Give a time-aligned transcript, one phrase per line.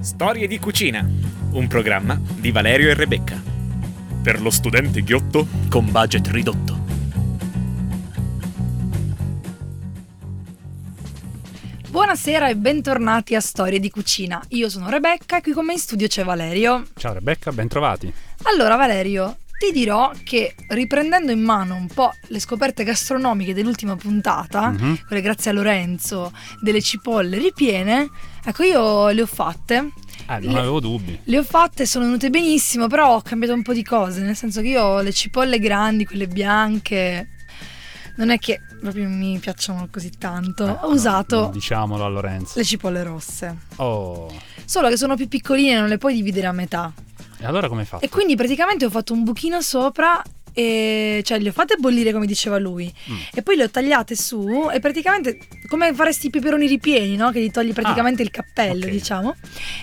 [0.00, 1.08] Storie di cucina,
[1.52, 3.42] un programma di Valerio e Rebecca.
[4.22, 6.78] Per lo studente ghiotto con budget ridotto.
[11.88, 14.42] Buonasera e bentornati a Storie di cucina.
[14.48, 16.84] Io sono Rebecca e qui con me in studio c'è Valerio.
[16.94, 18.12] Ciao Rebecca, bentrovati.
[18.42, 24.68] Allora Valerio, ti dirò che riprendendo in mano un po' le scoperte gastronomiche dell'ultima puntata,
[24.70, 24.98] Mhm.
[25.06, 28.08] quelle grazie a Lorenzo, delle cipolle ripiene,
[28.44, 29.90] ecco io le ho fatte.
[30.28, 31.18] Eh, non Le- avevo dubbi.
[31.24, 34.60] Le ho fatte, sono venute benissimo, però ho cambiato un po' di cose, nel senso
[34.60, 37.28] che io le cipolle grandi, quelle bianche,
[38.16, 40.66] non è che proprio mi piacciono così tanto.
[40.66, 42.54] Eh, ho no, usato Diciamolo a Lorenzo.
[42.56, 43.56] le cipolle rosse.
[43.76, 44.32] Oh,
[44.64, 46.92] Solo che sono più piccoline, non le puoi dividere a metà.
[47.38, 48.04] E allora come hai fatto?
[48.04, 50.22] E quindi praticamente ho fatto un buchino sopra
[50.58, 53.14] e cioè le ho fatte bollire come diceva lui Mm.
[53.34, 55.38] e poi le ho tagliate su e praticamente
[55.68, 57.30] come faresti i peperoni ripieni, no?
[57.30, 58.90] Che gli togli praticamente il cappello, Ah, ok.
[58.92, 59.34] diciamo.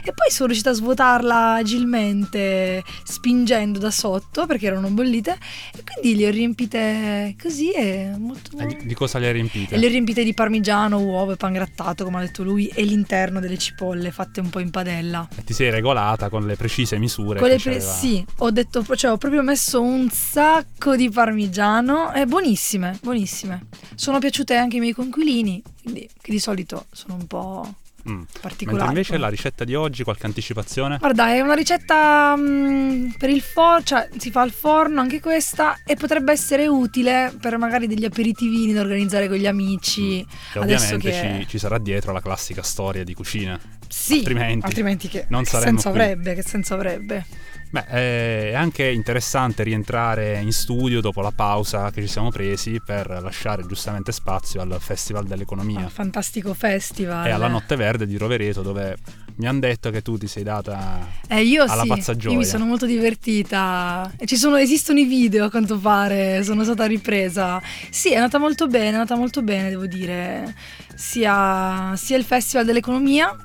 [0.04, 5.38] E poi sono riuscita a svuotarla agilmente spingendo da sotto perché erano bollite
[5.76, 9.76] e quindi le ho riempite così e molto Eh, di, di cosa le hai riempite?
[9.76, 12.84] e le ho riempite di parmigiano, uovo e pan grattato, come ha detto lui, e
[12.84, 15.28] l'interno delle cipolle fatte un po' in padella.
[15.36, 17.40] E ti sei regolata con le precise misure.
[17.40, 20.62] Con le pre- sì, ho detto, cioè ho proprio messo un sacco
[20.96, 23.68] di parmigiano e buonissime, buonissime.
[23.96, 27.76] Sono piaciute anche ai miei conquilini, quindi che di solito sono un po'
[28.10, 28.24] Mm.
[28.42, 28.84] particolari.
[28.88, 30.98] Mentre invece la ricetta di oggi, qualche anticipazione?
[30.98, 35.78] Guarda, è una ricetta mm, per il forno, cioè si fa al forno anche questa
[35.86, 40.26] e potrebbe essere utile per magari degli aperitivini da organizzare con gli amici.
[40.52, 43.58] Che adesso ovviamente che- ci, ci sarà dietro la classica storia di cucina.
[43.88, 46.00] Sì, Altrimenti altrimenti che, non che senso qui.
[46.02, 46.34] avrebbe?
[46.34, 47.26] Che senso avrebbe?
[47.74, 52.80] Beh, eh, è anche interessante rientrare in studio dopo la pausa che ci siamo presi
[52.86, 57.26] per lasciare giustamente spazio al Festival dell'Economia Un fantastico festival.
[57.26, 58.96] e alla Notte Verde di Rovereto dove
[59.38, 62.38] mi hanno detto che tu ti sei data Eh, io alla sì, pazza io gioia.
[62.38, 64.12] mi sono molto divertita.
[64.20, 67.60] E ci sono, esistono i video a quanto pare, sono stata ripresa.
[67.90, 70.54] Sì, è andata molto bene, è andata molto bene, devo dire.
[70.94, 73.36] Sia, sia il Festival dell'Economia,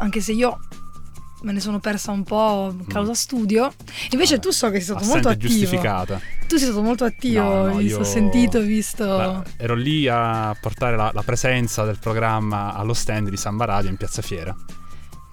[0.00, 0.60] anche se io
[1.44, 3.72] me ne sono persa un po' causa studio.
[4.10, 5.48] Invece Vabbè, tu so che sei stato molto attivo.
[5.48, 6.20] giustificata.
[6.48, 9.04] Tu sei stato molto attivo, No, no, io- ho sentito, visto.
[9.04, 13.90] Guarda, ero lì a portare la, la presenza del programma allo stand di Samba Radio
[13.90, 14.54] in Piazza Fiera.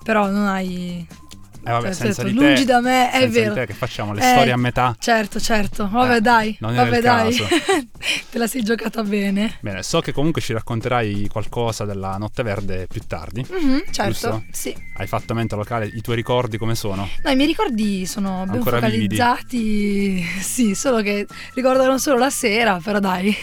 [0.03, 1.07] Però non hai...
[1.63, 3.53] E vabbè, Cioè, certo, di te, lungi da me, è vero.
[3.53, 4.95] te che facciamo le Eh, storie a metà.
[4.99, 5.88] Certo, certo.
[5.89, 6.57] Vabbè, Eh, dai.
[6.59, 7.35] vabbè, dai.
[8.31, 9.57] Te la sei giocata bene.
[9.61, 13.45] Bene, so che comunque ci racconterai qualcosa della Notte Verde più tardi.
[13.47, 14.44] Mhm, certo, Giusto?
[14.51, 14.75] sì.
[14.95, 17.07] Hai fatto mente locale, i tuoi ricordi come sono?
[17.23, 19.16] No, i miei ricordi sono ben Ancora vividi?
[19.17, 20.25] focalizzati.
[20.41, 23.35] Sì, solo che ricordano solo la sera, però dai,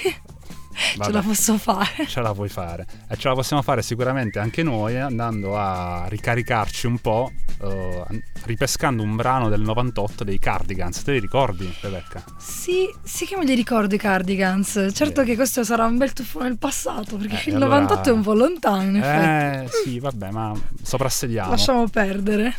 [0.78, 1.12] ce Vabbè.
[1.12, 2.06] la posso fare.
[2.06, 6.06] ce la puoi fare e ce la possiamo fare sicuramente anche noi eh, andando a
[6.08, 7.30] ricaricarci un po'
[7.60, 8.04] eh,
[8.44, 12.22] ripescando un brano del 98 dei Cardigans te li ricordi Rebecca?
[12.38, 14.72] Sì, sì che me li ricordo i Cardigans.
[14.92, 15.26] Certo Bene.
[15.26, 18.22] che questo sarà un bel tuffo nel passato, perché Eh, il allora- 98 è un
[18.22, 19.64] po' lontano, in effetti.
[19.64, 20.52] eh sì vabbè ma
[20.82, 22.54] soprassediamo Lasciamo perdere.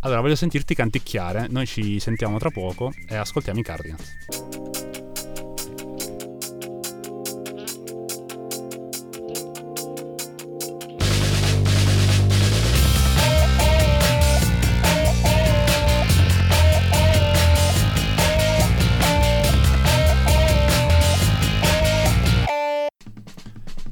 [0.00, 4.12] allora voglio sentirti canticchiare noi ci sentiamo tra poco e ascoltiamo i Cardigans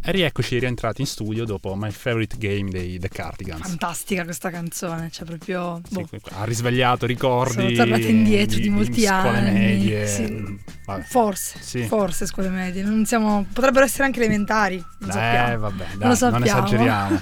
[0.06, 5.08] e rieccoci rientrati in studio dopo My Favorite Game dei The Cardigans Fantastica questa canzone,
[5.10, 5.80] cioè proprio...
[5.88, 6.08] Sì, boh.
[6.32, 10.58] ha risvegliato ricordi Sono tornata indietro di molti scuole anni, medie sì.
[11.04, 11.82] Forse, Sì.
[11.84, 15.58] forse scuole medie, non siamo, potrebbero essere anche elementari, non eh sappiamo.
[15.58, 16.44] vabbè dai, non sappiamo.
[16.44, 17.20] esageriamo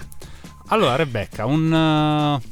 [0.68, 2.51] allora Rebecca un uh,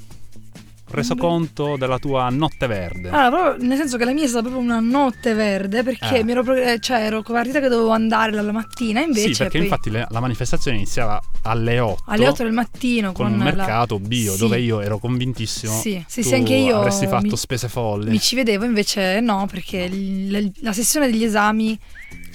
[0.90, 4.62] resoconto della tua notte verde Allora, proprio, nel senso che la mia è stata proprio
[4.62, 6.24] una notte verde perché Eh.
[6.24, 9.66] mi ero, eh, cioè, ero partita che dovevo andare la mattina, invece sì perché poi
[9.66, 13.44] infatti le- la manifestazione iniziava alle 8 alle 8 del mattino con con, un la-
[13.44, 14.38] mercato bio Sì.
[14.38, 18.18] dove io ero convintissimo Sì, sì, sì, anche io avresti fatto mi- spese folli mi
[18.20, 21.78] ci vedevo, invece no, perché il- la, la sessione degli esami,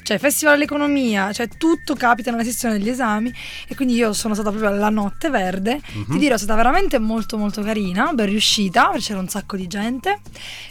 [0.04, 3.34] cioè Festival dell'Economia, cioè tutto capita nella sessione degli esami
[3.68, 5.81] e quindi io sono stata proprio alla notte verde.
[5.94, 6.12] Mhm.
[6.12, 10.19] Ti dirò, è stata veramente molto molto carina, ben uscita, c'era un sacco di gente,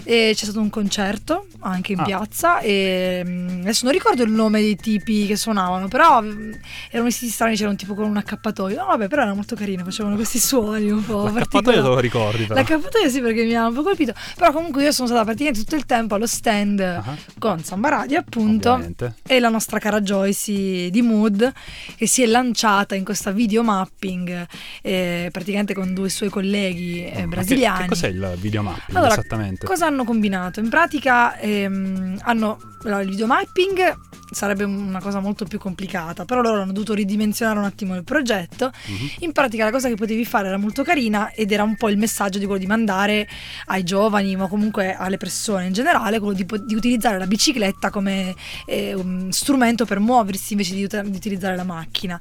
[0.05, 2.05] e c'è stato un concerto anche in Ah.
[2.05, 6.53] piazza e mm, adesso non ricordo il nome dei tipi che suonavano, però mm,
[6.91, 8.77] erano vestiti strani, c'era un tipo con un accappatoio.
[8.79, 12.45] No, vabbè, però era molto carino, facevano questi suoni un po' L'accappatoio te lo ricordi
[12.45, 12.55] però.
[12.55, 15.75] L'accappatoio sì perché mi ha un po' colpito, però comunque io sono stata praticamente tutto
[15.77, 19.17] il tempo allo stand Ah, con Samba Radio appunto ovviamente.
[19.27, 21.53] e la nostra cara Joyce di Mood
[21.97, 24.47] che si è lanciata in questa video mapping
[24.83, 27.63] eh, praticamente con due suoi colleghi eh, Ma brasiliani.
[27.73, 29.67] Che, che cos'è il videomapping Allora, esattamente?
[29.67, 30.61] Cosa hanno combinato?
[30.61, 33.99] In pratica ehm, hanno allora, il videomapping
[34.35, 38.73] sarebbe una cosa molto più complicata, però loro hanno dovuto ridimensionare un attimo il progetto.
[38.87, 39.11] Mhm.
[39.21, 41.97] In pratica la cosa che potevi fare era molto carina ed era un po' il
[41.97, 43.29] messaggio di quello di mandare
[43.67, 48.35] ai giovani, ma comunque alle persone in generale, quello di, di utilizzare la bicicletta come
[48.67, 48.97] eh,
[49.31, 52.21] strumento per muoversi invece di, di utilizzare la macchina.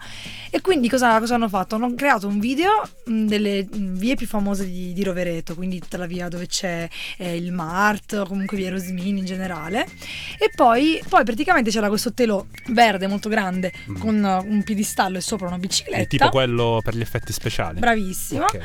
[0.49, 1.75] E quindi cosa, cosa hanno fatto?
[1.75, 2.69] Hanno creato un video
[3.05, 6.87] mh, delle mh, vie più famose di, di Rovereto, quindi tutta la via dove c'è
[7.17, 9.87] eh, il Mart, o comunque via Rosmini in generale.
[10.37, 13.97] E poi, poi praticamente c'era questo telo verde molto grande Mm.
[13.97, 16.01] con uh, un piedistallo e sopra una bicicletta.
[16.03, 17.79] È tipo quello per gli effetti speciali.
[17.79, 18.43] Bravissimo.
[18.45, 18.59] Ok.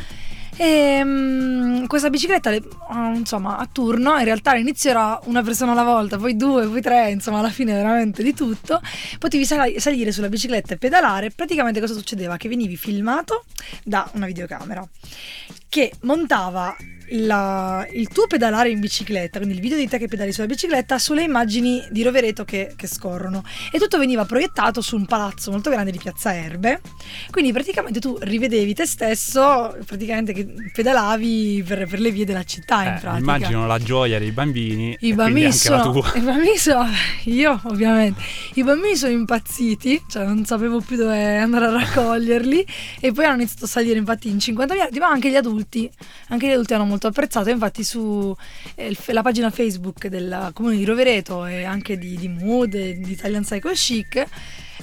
[0.61, 5.71] E mm, questa bicicletta, le- ah, insomma, a turno, in realtà all'inizio era una persona
[5.73, 8.81] alla volta, poi due, poi tre, insomma, alla fine veramente di tutto.
[9.19, 11.31] Potevi sal- salire sulla bicicletta e pedalare.
[11.31, 12.37] Praticamente cosa succedeva?
[12.37, 13.45] Che venivi filmato
[13.85, 14.87] da una videocamera
[15.69, 16.75] che montava
[17.13, 20.99] la- il tuo pedalare in bicicletta, quindi il video di te che pedali sulla bicicletta,
[20.99, 23.43] sulle immagini di Rovereto che, che scorrono.
[23.73, 26.83] E tutto veniva proiettato su un palazzo molto grande di Piazza Erbe.
[27.31, 32.83] Quindi praticamente tu rivedevi te stesso, praticamente che pedalavi per, per le vie della città
[32.83, 34.95] in Eh, immagino la gioia dei bambini.
[35.01, 36.91] I bambini, sono, i bambini sono,
[37.25, 38.21] io ovviamente,
[38.55, 42.67] i bambini sono impazziti, cioè non sapevo più dove andare a raccoglierli
[43.01, 45.58] e poi hanno iniziato a salire infatti in 50 minuti, ma anche gli adulti,
[46.29, 48.35] anche gli adulti hanno molto apprezzato, infatti su
[48.75, 53.75] eh, pagina Facebook del comune di Rovereto e anche di, di Mood di Italian Cycle
[53.75, 54.27] Chic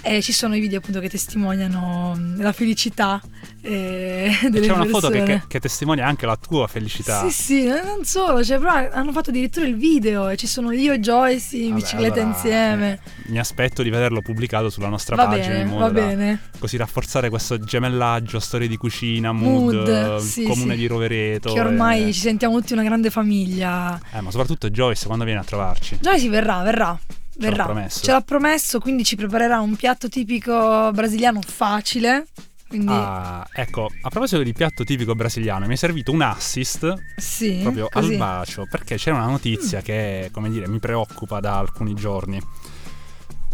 [0.05, 3.19] eh, ci sono i video appunto che testimoniano mm, la felicità
[3.61, 5.39] eh, delle C'è una foto che, persone.
[5.41, 7.21] che- che testimonia anche la tua felicità.
[7.27, 10.71] Sì, sì, no- non solo, cioè, però hanno fatto addirittura il video e ci sono
[10.71, 12.93] io e Joyce in Vabbè, bicicletta allora, insieme.
[13.03, 16.05] eh, mi aspetto di vederlo pubblicato sulla nostra va pagina bene, in modo va da
[16.05, 16.39] bene.
[16.59, 20.79] così rafforzare questo gemellaggio, storie di cucina, mood, Mood, eh, sì, comune sì.
[20.79, 21.51] di Rovereto.
[21.53, 23.99] Che ormai eh, ci sentiamo tutti una grande famiglia.
[24.13, 25.97] eh, ma soprattutto Joyce quando viene a trovarci.
[25.99, 26.99] Joyce verrà, verrà.
[27.37, 27.63] Verrà.
[27.65, 28.03] promesso.
[28.03, 32.27] Ce l'ha promesso, quindi ci preparerà un piatto tipico brasiliano facile.
[32.67, 37.59] Quindi Ah, ecco, a proposito di piatto tipico brasiliano, mi è servito un assist sì,
[37.61, 38.13] proprio così.
[38.13, 42.41] al bacio perché c'è una notizia che, come dire, mi preoccupa da alcuni giorni.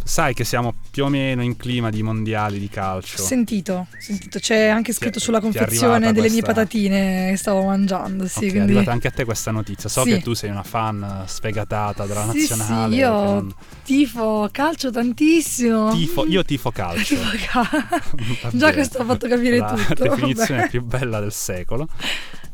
[0.03, 3.21] Sai che siamo più o meno in clima di mondiali di calcio.
[3.21, 7.37] Sentito, sentito, c'è anche scritto Ti è- sulla è confezione delle mie questa- patatine che
[7.37, 8.27] stavo mangiando.
[8.27, 8.59] Sì, Ok, è quindi...
[8.59, 9.87] arrivata anche a te questa notizia.
[9.87, 10.09] So Sì.
[10.09, 12.91] che tu sei una fan sfegatata della Sì, nazionale.
[12.93, 13.53] sì, io non-
[13.85, 15.93] tifo calcio tantissimo.
[15.95, 17.15] tifo, io tifo calcio.
[17.15, 17.37] Tifo
[18.41, 20.03] cal- Già questo ha fatto capire la tutto.
[20.03, 20.69] definizione vabbè.
[20.71, 21.87] più bella del secolo.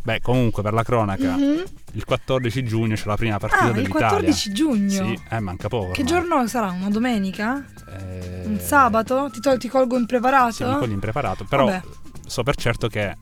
[0.08, 1.64] Beh, comunque, per la cronaca, Mhm.
[1.92, 4.08] il 14 giugno c'è la prima partita Ah, il dell'Italia.
[4.08, 4.90] 14 giugno.
[4.90, 5.92] Sì, eh, manca poco.
[5.92, 6.06] Che ormai.
[6.22, 6.72] giorno sarà?
[6.72, 7.66] Una domenica?
[7.90, 9.30] Eh, Un sabato?
[9.30, 10.52] Ti, tol- ti colgo impreparato?
[10.54, 11.44] Sì, mi cogli impreparato.
[11.44, 11.82] Però Vabbè.
[12.26, 13.18] so per certo che,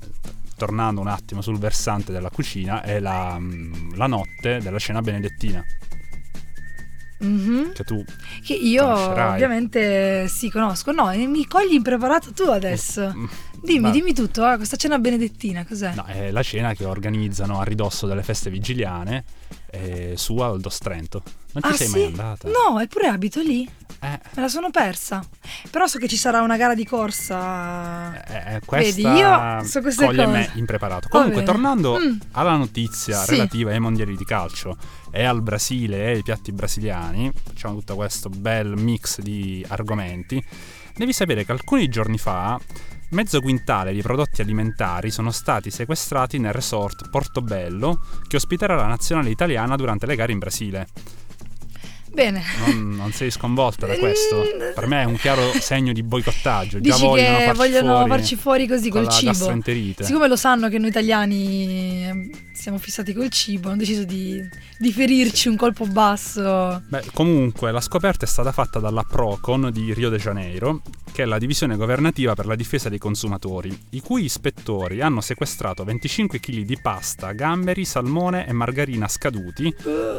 [0.56, 5.64] tornando un attimo sul versante della cucina, è la, mm, la notte della cena benedettina.
[7.18, 7.72] Mhm.
[7.74, 8.04] Che tu
[8.46, 9.32] Che io Conoscerai.
[9.34, 10.92] ovviamente sì, conosco.
[10.92, 13.12] No, mi cogli impreparato tu adesso.
[13.66, 14.50] Mm, Dimmi, ma- dimmi tutto.
[14.52, 15.94] eh, questa cena benedettina cos'è?
[15.96, 19.24] No, è la cena che organizzano a ridosso delle feste vigiliane
[19.72, 21.24] eh, su Aldos Trento.
[21.54, 21.94] Non ci ah, sei sì?
[21.94, 22.50] mai andata?
[22.50, 23.68] No, eppure abito lì.
[24.02, 25.24] Eh, Me la sono persa.
[25.72, 28.24] Però so che ci sarà una gara di corsa.
[28.56, 30.38] eh, questa Vedi, io so queste coglie cose.
[30.38, 31.08] me impreparato.
[31.10, 32.18] Comunque, tornando Mm.
[32.34, 33.32] alla notizia Sì.
[33.32, 34.78] relativa ai mondiali di calcio
[35.12, 40.44] e al Brasile e ai piatti brasiliani, facciamo tutto questo bel mix di argomenti.
[40.96, 42.60] Devi sapere che alcuni giorni fa
[43.12, 49.30] mezzo quintale di prodotti alimentari sono stati sequestrati nel resort Portobello che ospiterà la nazionale
[49.30, 50.88] italiana durante le gare in Brasile.
[52.16, 52.42] Bene.
[52.66, 54.38] Non, non sei sconvolta da questo?
[54.38, 54.74] Mm.
[54.74, 56.80] Per me è un chiaro segno di boicottaggio.
[56.80, 59.62] Già Dici vogliono che farci vogliono fuori farci fuori così col cibo.
[60.00, 64.42] Siccome lo sanno che noi italiani eh, siamo fissati col cibo, hanno deciso di,
[64.80, 66.82] di ferirci un colpo basso.
[66.88, 70.82] Beh, comunque la scoperta è stata fatta dalla Procon di Rio de Janeiro,
[71.12, 75.84] che è la divisione governativa per la difesa dei consumatori, i cui ispettori hanno sequestrato
[75.84, 79.74] 25 kg di pasta, gamberi, salmone e margarina scaduti,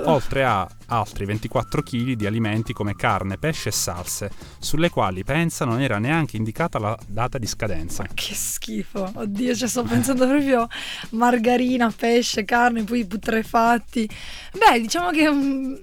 [0.05, 5.65] oltre a altri 24 kg di alimenti come carne, pesce e salse, sulle quali pensa
[5.65, 8.07] non era neanche indicata la data di scadenza.
[8.13, 10.69] Che schifo, oddio, cioè sto pensando proprio
[11.11, 14.09] margarina, pesce, carne, poi putrefatti.
[14.53, 15.81] Beh, diciamo che è un,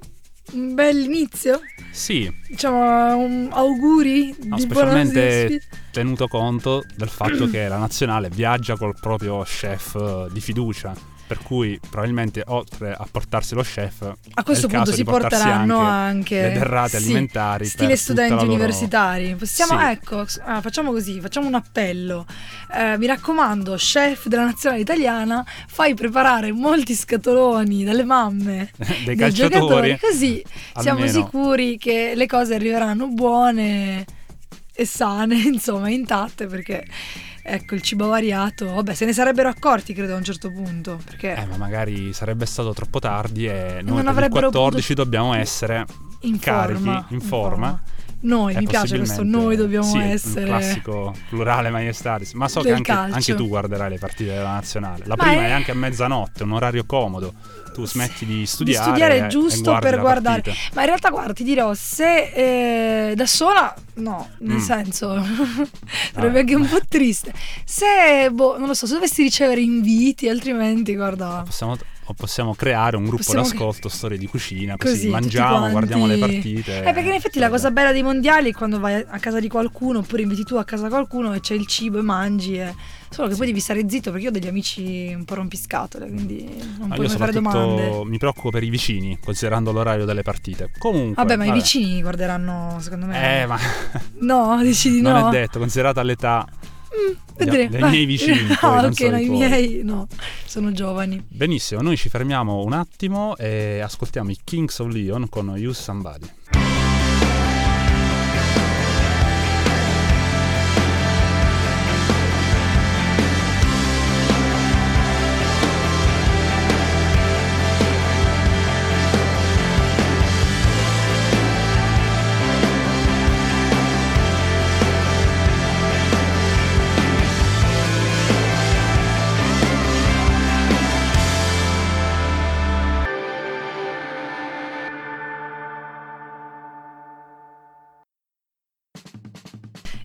[0.53, 1.61] un bel inizio.
[1.91, 8.95] Sì, Diciamo, auguri no, di specialmente tenuto conto del fatto che la nazionale viaggia col
[8.99, 11.12] proprio chef eh, di fiducia.
[11.25, 14.01] Per cui probabilmente oltre a portarsi lo chef,
[14.33, 19.33] A questo punto si porteranno anche anche, le derrate sì, alimentari stile studenti loro- universitari.
[19.35, 19.85] Possiamo, Sì.
[19.85, 22.25] ecco, ah, facciamo così, facciamo un appello.
[22.75, 28.71] Eh, mi raccomando, chef della nazionale italiana, fai preparare molti scatoloni dalle mamme
[29.05, 30.43] dei dei giocatori, così
[30.79, 34.05] siamo sicuri che le cose arriveranno buone
[34.75, 36.85] e sane, insomma, intatte, perché
[37.43, 41.35] ecco il cibo variato, vabbè, se ne sarebbero accorti credo a un certo punto, perché
[41.35, 45.33] Eh, ma magari sarebbe stato troppo tardi e noi non per il avrebbero 14 dobbiamo
[45.33, 45.85] essere
[46.21, 47.81] in carichi, forma, in forma.
[48.23, 50.41] Noi, e mi piace questo, noi dobbiamo sì, essere...
[50.49, 52.33] un classico plurale maiestatis.
[52.33, 55.03] Ma so che anche, anche tu guarderai le partite della nazionale.
[55.05, 55.51] La Ma prima è- è...
[55.51, 57.33] anche a mezzanotte, un orario comodo.
[57.73, 60.41] Tu smetti di di studiare, studiare e- è e giusto per guardare.
[60.41, 60.69] partita.
[60.75, 64.59] Ma in realtà, guarda, ti dirò, se eh, da sola, no, nel Mm.
[64.59, 65.25] senso,
[66.13, 67.33] sarebbe anche un po' triste.
[67.65, 71.75] Se, boh, non lo so, se dovessi ricevere inviti, altrimenti, guarda, Possiamo,
[72.05, 76.17] o possiamo creare un gruppo Possiamo- d'ascolto, storie di cucina, così, Così, mangiamo, guardiamo le
[76.17, 76.79] partite.
[76.79, 79.47] Eh, perché in effetti la cosa bella dei mondiali è quando vai a casa di
[79.47, 82.57] qualcuno oppure inviti tu a casa qualcuno e c'è il cibo e mangi.
[82.57, 82.73] e-
[83.13, 86.49] Solo che poi devi stare zitto perché io ho degli amici un po' rompiscatole, quindi
[86.79, 88.01] non Ma puoi fare domande.
[88.05, 90.71] mi preoccupo per i vicini, considerando l'orario delle partite.
[90.79, 91.59] Comunque, Vabbè, ma i vabbè.
[91.59, 93.41] vicini guarderanno, secondo me.
[93.41, 93.57] Eh, ma
[94.21, 95.27] No, dici di non no.
[95.27, 96.43] è detto, considerata l'età
[97.35, 97.69] Vedremo.
[97.69, 99.37] dei miei vicini, poi, Ah, ok, so no, i tuoi.
[99.37, 100.07] miei no,
[100.45, 101.23] sono giovani.
[101.27, 106.29] Benissimo, noi ci fermiamo un attimo e ascoltiamo i Kings of Leon con Use Somebody.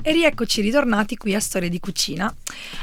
[0.08, 2.34] E rieccoci ritornati qui a Storie di Cucina.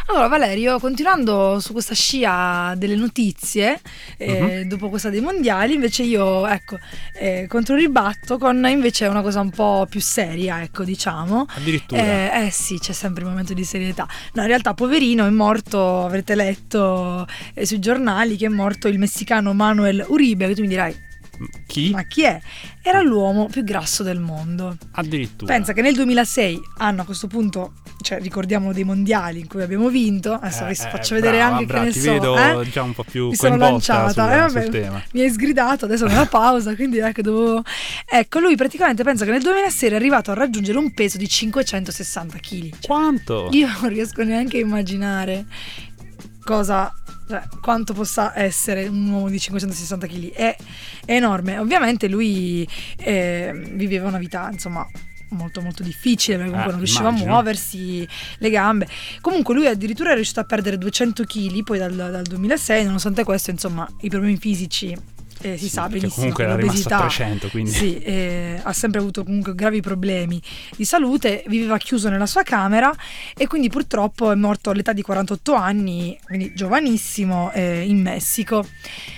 [0.10, 3.82] Allora Valerio, continuando su questa scia delle notizie,
[4.18, 4.68] eh, Mhm.
[4.68, 6.78] dopo questa dei mondiali, invece io, ecco,
[7.20, 11.48] eh, controribatto con invece una cosa un po' più seria, ecco, diciamo.
[11.50, 12.00] Addirittura.
[12.00, 14.08] Eh, eh sì, c'è sempre il momento di serietà.
[14.34, 19.00] No, in realtà, poverino, è morto, avrete letto eh, sui giornali che è morto il
[19.00, 20.96] messicano Manuel Uribe, che tu mi dirai,
[21.68, 21.90] Chi?
[21.90, 22.40] ma chi è?
[22.82, 24.78] Era l'uomo più grasso del mondo.
[24.92, 25.54] Addirittura.
[25.54, 29.90] Pensa che nel 2006 hanno a questo punto, cioè ricordiamo dei mondiali in cui abbiamo
[29.90, 32.62] vinto, adesso Eh, vi eh, faccio vedere brava, anche brava, che ne ti so, vedo
[32.62, 32.70] eh?
[32.70, 36.26] già un po' più mi sono lanciata, sul, eh, vabbè, mi hai sgridato, adesso nella
[36.28, 37.64] pausa, quindi ecco dovevo...
[38.08, 42.38] Ecco, lui praticamente pensa che nel 2006 è arrivato a raggiungere un peso di 560
[42.38, 42.74] kg.
[42.86, 43.50] Quanto?
[43.52, 45.46] Io non riesco neanche a immaginare
[46.44, 46.94] cosa,
[47.28, 50.32] cioè, quanto possa essere un uomo di 560 kg.
[50.32, 50.56] È,
[51.06, 51.58] è enorme.
[51.58, 52.68] Ovviamente lui
[52.98, 54.88] eh, viveva una vita, insomma,
[55.30, 57.30] molto molto difficile perché comunque Eh, non riusciva immagino.
[57.30, 58.88] a muoversi le gambe.
[59.22, 63.50] Comunque lui addirittura è riuscito a perdere 200 kg poi dal, dal 2006, nonostante questo,
[63.52, 64.96] insomma, i problemi fisici
[65.54, 68.74] eh, si Sì, sa benissimo comunque era rimasto a l'obesità 300, quindi sì, eh, ha
[68.74, 70.42] sempre avuto comunque gravi problemi
[70.76, 72.92] di salute, viveva chiuso nella sua camera
[73.38, 78.66] e quindi purtroppo è morto all'età di 48 anni, quindi giovanissimo, eh, in Messico.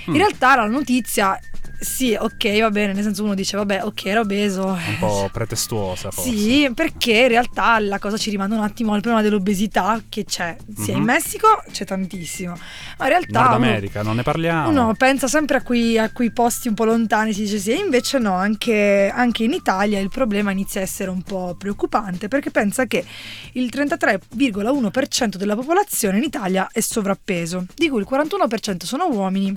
[0.08, 0.16] In Mm.
[0.16, 1.38] realtà la notizia,
[1.80, 4.66] sì, ok, va bene, nel senso uno dice, vabbè, ok, era obeso.
[4.68, 6.32] un po' pretestuosa forse.
[6.36, 10.56] Sì, perché in realtà la cosa ci rimanda un attimo al problema dell'obesità che c'è,
[10.76, 11.06] sia in Mhm.
[11.06, 12.54] Messico c'è tantissimo,
[12.98, 13.40] ma in realtà...
[13.42, 14.70] Nord uno- America, non ne parliamo.
[14.70, 17.76] uno pensa sempre a quei, a quei posti un po' lontani, si dice sì, e
[17.76, 22.50] invece no, anche, anche in Italia il problema inizia a essere un po' preoccupante perché
[22.52, 23.06] pensa che
[23.54, 29.54] il 33,1% della popolazione in Italia è sovrappeso, di cui il 41% sono uomini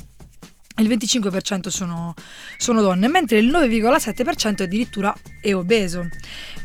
[0.80, 2.14] il 25% sono,
[2.56, 6.08] sono donne, mentre il 9,7% è addirittura è obeso.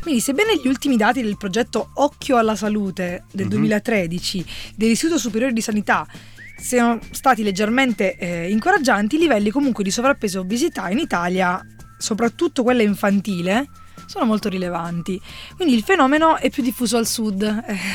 [0.00, 3.50] Quindi, sebbene gli ultimi dati del progetto Occhio alla Salute del Mhm.
[3.52, 4.44] 2013
[4.74, 6.06] dell'Istituto Superiore di Sanità
[6.58, 11.60] siano stati leggermente eh, incoraggianti, i livelli comunque di sovrappeso e obesità in Italia,
[11.98, 13.68] soprattutto quella infantile,
[14.06, 15.20] sono molto rilevanti.
[15.56, 17.42] Quindi il fenomeno è più diffuso al sud,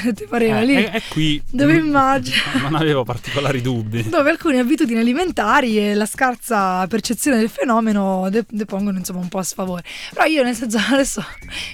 [0.05, 0.75] eh, ti pareva Eh, lì?
[0.75, 2.35] e, e qui Dove mm, immagino.
[2.61, 4.07] Non avevo particolari dubbi.
[4.09, 9.39] dove alcune abitudini alimentari e la scarsa percezione del fenomeno de- depongono insomma un po'
[9.39, 9.83] a sfavore.
[10.13, 11.23] Però io nel senso adesso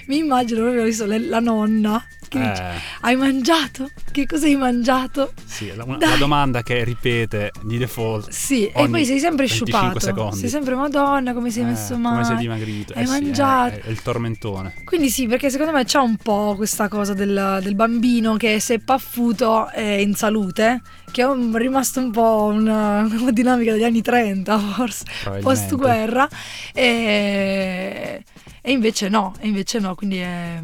[0.06, 0.84] mi immagino proprio
[1.28, 3.90] la nonna che dice Eh, hai mangiato?
[4.18, 5.32] Che cosa hai mangiato?
[5.44, 8.30] sì, la, una- la domanda che ripete di default.
[8.30, 10.00] Sì, e poi sei sempre 25 sciupato.
[10.00, 10.36] secondi.
[10.38, 12.24] Sei sempre Madonna, come sei Eh, messo Come male.
[12.24, 12.94] sei dimagrito?
[12.94, 13.74] Hai Eh sì, è- mangiato.
[13.76, 14.74] È, è il tormentone.
[14.84, 18.74] Quindi sì, perché secondo me c'è un po' questa cosa del, del bambino che se
[18.74, 20.80] è paffuto è in salute,
[21.12, 25.04] che è un- rimasto un po' una, una dinamica degli anni 30 forse,
[25.42, 26.28] post guerra,
[26.74, 28.24] e,
[28.62, 30.60] e invece no, e invece no, quindi è...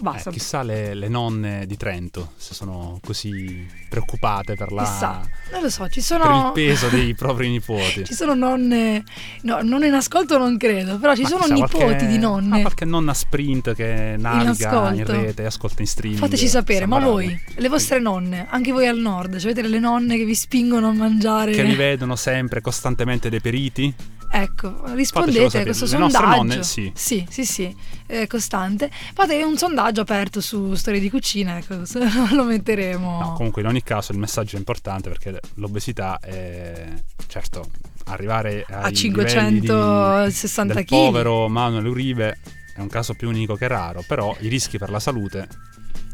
[0.00, 0.30] Basta.
[0.30, 5.20] Eh, chissà le, le nonne di Trento se sono così preoccupate per, la, Chissà,
[5.52, 6.52] non lo so, ci per il sono...
[6.52, 8.04] peso dei propri nipoti.
[8.04, 9.04] Ci sono nonne,
[9.42, 12.20] no, non in ascolto non credo, però ci Ma sono chissà, nipoti qualche- di ah,
[12.20, 12.60] nonne.
[12.60, 15.12] qualche nonna sprint che naviga in, ascolto.
[15.12, 16.20] rete e ascolta in streaming.
[16.20, 20.16] Fateci sapere, ma voi, le vostre nonne, anche voi al nord, cioè avete le nonne
[20.16, 21.52] che vi spingono a mangiare?
[21.52, 23.94] Che vi vedono sempre costantemente deperiti?
[24.36, 26.26] Ecco, rispondete a questo Le sondaggio.
[26.26, 26.90] nonne, sì.
[26.92, 28.90] Sì, sì, sì, è costante.
[29.14, 31.82] Fate un sondaggio aperto su storie di cucina, ecco,
[32.34, 33.20] lo metteremo.
[33.20, 36.92] No, comunque in ogni caso il messaggio è importante perché l'obesità è
[37.28, 37.70] certo
[38.06, 40.88] arrivare a livelli di- 560 del kg.
[40.88, 42.38] povero Manuel Uribe
[42.74, 45.46] è un caso più unico che raro, però i rischi per la salute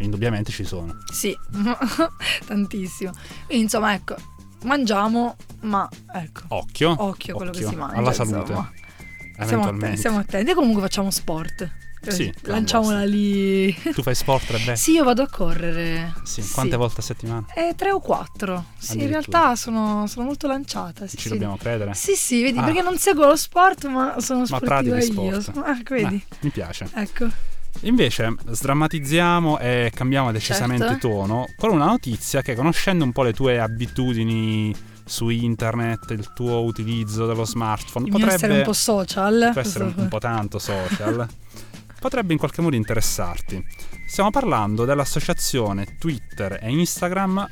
[0.00, 0.98] indubbiamente ci sono.
[1.10, 1.34] Sì,
[2.46, 3.12] tantissimo.
[3.46, 4.16] Quindi, insomma, ecco,
[4.62, 7.96] mangiamo, ma ecco, Occhio, occhio a quello che si mangia.
[7.96, 8.52] alla salute.
[9.36, 9.84] Eventualmente.
[9.84, 10.50] attenti, stiamo attenti.
[10.50, 11.70] E comunque facciamo sport.
[12.08, 13.74] Sì, Lanciamola lì.
[13.74, 14.74] Tu fai sport, Rebecca?
[14.74, 16.14] Sì, io vado a correre.
[16.24, 17.44] Sì, quante volte a settimana?
[17.54, 18.64] Eh, tre o quattro.
[18.78, 21.06] Sì, in realtà sono, sono molto lanciata.
[21.06, 21.28] Sì, Ci sì.
[21.30, 21.92] dobbiamo credere?
[21.92, 22.62] Sì, sì, vedi, Ah.
[22.64, 25.40] perché non seguo lo sport, ma sono Ma sportiva pratichi io.
[25.42, 25.66] sport.
[25.66, 26.24] Ah, vedi.
[26.28, 26.88] Beh, mi piace.
[26.94, 27.28] Ecco.
[27.82, 31.08] Invece sdrammatizziamo e cambiamo decisamente Certo.
[31.08, 34.74] tono con una notizia che conoscendo un po' le tue abitudini
[35.04, 39.50] su internet, il tuo utilizzo dello smartphone, Il mio essere potrebbe un po' social.
[39.52, 41.26] può essere un, un po' tanto social,
[41.98, 43.64] potrebbe in qualche modo interessarti.
[44.06, 47.48] Stiamo parlando dell'associazione Twitter e Instagram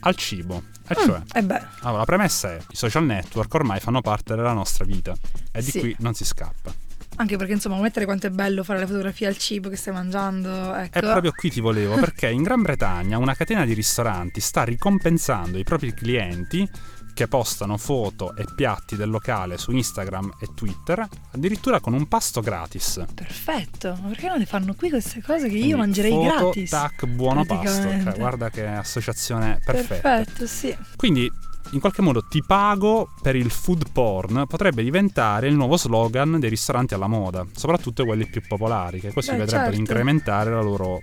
[0.00, 0.62] al cibo.
[0.88, 4.34] E cioè, Mm, eh beh, allora, la premessa è i social network ormai fanno parte
[4.34, 5.14] della nostra vita
[5.52, 5.78] e di Sì.
[5.78, 6.74] qui non si scappa.
[7.16, 10.74] Anche perché insomma, mettere quanto è bello fare le fotografie al cibo che stai mangiando.
[10.74, 10.98] Ecco.
[10.98, 15.58] E proprio qui ti volevo, perché in Gran Bretagna una catena di ristoranti sta ricompensando
[15.58, 16.68] i propri clienti
[17.14, 22.40] che postano foto e piatti del locale su Instagram e Twitter, addirittura con un pasto
[22.40, 23.04] gratis.
[23.14, 26.70] Perfetto, ma perché non le fanno qui queste cose che Quindi io mangerei foto, gratis?
[26.70, 27.82] Tac, buono pasto.
[27.82, 30.22] Cioè, guarda che associazione perfetta.
[30.22, 30.74] Perfetto, sì.
[30.96, 31.30] Quindi,
[31.70, 36.50] in qualche modo, ti pago per il food porn potrebbe diventare il nuovo slogan dei
[36.50, 39.80] ristoranti alla moda, soprattutto quelli più popolari, che così Beh, vedrebbero certo.
[39.80, 41.00] incrementare la loro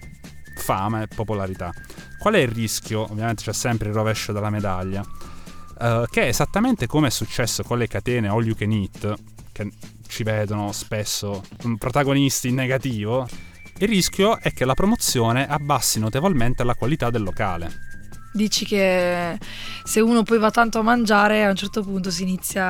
[0.57, 1.71] fama e popolarità.
[2.19, 3.03] Qual è il rischio?
[3.03, 5.03] Ovviamente c'è sempre il rovescio della medaglia,
[5.79, 9.15] eh, che esattamente come è successo con le catene all you can eat,
[9.51, 9.71] che
[10.07, 11.43] ci vedono spesso
[11.77, 13.27] protagonisti in negativo,
[13.77, 17.88] il rischio è che la promozione abbassi notevolmente la qualità del locale.
[18.31, 19.37] Dici che
[19.83, 22.63] se uno poi va tanto a mangiare, a un certo punto si inizia.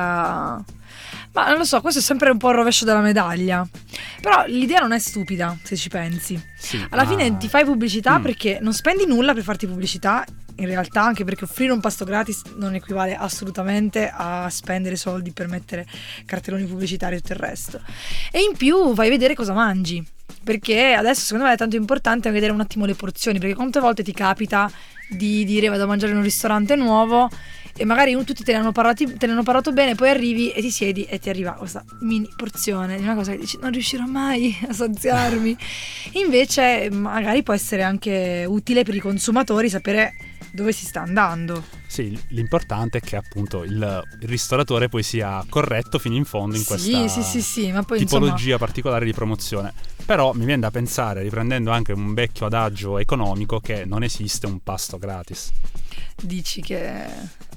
[1.32, 3.66] Ma non lo so, questo è sempre un po' il rovescio della medaglia.
[4.20, 6.40] Però l'idea non è stupida, se ci pensi.
[6.58, 8.22] Sì, Alla ma- fine ti fai pubblicità Mm.
[8.22, 10.24] perché non spendi nulla per farti pubblicità.
[10.56, 15.48] In realtà, anche perché offrire un pasto gratis non equivale assolutamente a spendere soldi per
[15.48, 15.86] mettere
[16.26, 17.80] cartelloni pubblicitari e tutto il resto.
[18.30, 20.06] E in più vai a vedere cosa mangi.
[20.44, 23.38] Perché adesso secondo me è tanto importante vedere un attimo le porzioni.
[23.38, 24.70] Perché quante volte ti capita
[25.10, 27.28] di dire vado a mangiare in un ristorante nuovo
[27.76, 30.60] e magari tutti te ne, hanno parlati- te ne hanno parlato bene, poi arrivi e
[30.60, 34.04] ti siedi e ti arriva questa mini porzione di una cosa che dici non riuscirò
[34.04, 35.56] mai a saziarmi.
[36.22, 40.14] Invece magari può essere anche utile per i consumatori sapere
[40.52, 41.64] dove si sta andando.
[41.86, 46.62] Sì, l'importante è che appunto il, il ristoratore poi sia corretto fino in fondo in
[46.62, 49.72] sì, questa sì, sì, sì, ma poi tipologia particolare di promozione.
[50.04, 54.60] Però mi viene da pensare, riprendendo anche un vecchio adagio economico, che non esiste un
[54.62, 55.52] pasto gratis.
[55.52, 57.04] insomma dici che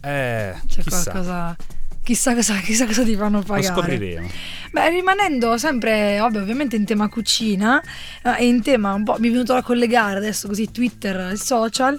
[0.02, 1.56] Eh, c'è chissà, qualcosa...
[2.04, 3.64] Chissà cosa, chissà cosa ti fanno lo pagare.
[3.74, 4.30] scopriremo.
[4.72, 7.82] Beh, rimanendo sempre, vabbè, ovviamente in tema cucina
[8.24, 11.38] eh, e in tema un po' mi è venuto da collegare adesso così Twitter e
[11.38, 11.98] social,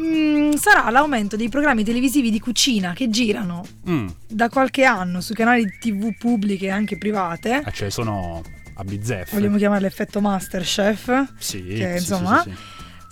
[0.00, 5.34] mm, sarà l'aumento dei programmi televisivi di cucina che girano Mm, da qualche anno su
[5.34, 7.62] canali TV pubbliche e anche private.
[7.66, 8.42] eh, cioè sono
[8.76, 9.36] a bizzeffe.
[9.36, 11.34] Vogliamo chiamarlo effetto Masterchef.
[11.38, 12.56] Sì, che, sì, sì, insomma, sì, sì.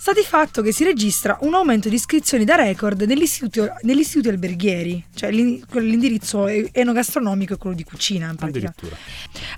[0.03, 5.01] Sta di fatto che si registra un aumento di iscrizioni da record negli istituti, alberghieri,
[5.15, 8.73] cioè l'indirizzo e- enogastronomico è quello di cucina in pratica.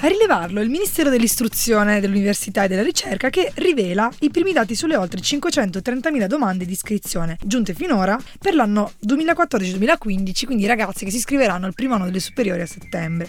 [0.01, 4.75] A rilevarlo è il Ministero dell'Istruzione, dell'Università e della Ricerca che rivela i primi dati
[4.75, 11.09] sulle oltre 530.000 domande di iscrizione giunte finora per l'anno 2014-2015, quindi i ragazzi che
[11.09, 13.27] si iscriveranno al primo anno delle superiori a settembre.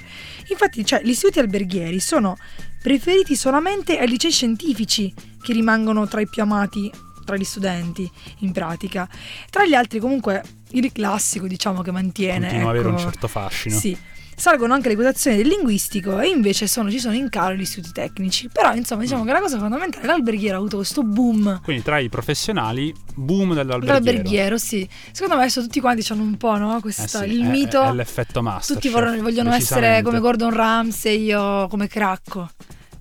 [0.48, 2.36] Infatti, cioè, gli istituti alberghieri sono
[2.82, 6.92] preferiti solamente ai licei scientifici che rimangono tra i più amati
[7.26, 9.06] tra gli studenti in pratica.
[9.50, 12.46] Tra gli altri comunque il classico diciamo che mantiene...
[12.46, 13.78] Continua a avere un ecco, certo fascino.
[13.78, 13.96] sì.
[14.38, 17.92] Salgono anche le quotazioni del linguistico e invece sono- ci sono in calo gli istituti
[17.94, 18.50] tecnici.
[18.52, 21.62] Però insomma diciamo che la cosa fondamentale, l'alberghiero ha avuto questo boom.
[21.64, 23.92] Quindi tra i professionali, boom dell'alberghiero.
[23.94, 24.86] L'alberghiero, sì.
[25.10, 26.76] Secondo me adesso tutti quanti hanno un po', no?
[26.76, 27.82] Eh Questa, sì, il è- mito.
[27.82, 28.76] È, l'effetto master.
[28.76, 32.50] tutti vogliono, vogliono essere come Gordon Ramsay o come Cracco.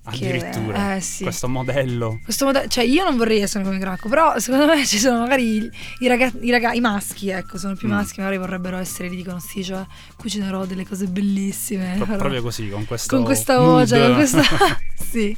[0.06, 0.96] Addirittura.
[0.96, 1.22] eh, sì.
[1.24, 2.20] Questo modello.
[2.22, 5.56] Questo modello, cioè io non vorrei essere come Cracco, però secondo me ci sono magari
[5.56, 7.92] i, i, raga- i raga- i maschi, ecco, sono più Mm.
[7.92, 9.84] maschi, magari vorrebbero essere, li dicono sì, cioè
[10.16, 11.94] cucinerò delle cose bellissime.
[11.96, 14.42] Pro- farò- proprio così, con questo con questa voce, con questa...
[15.10, 15.36] sì.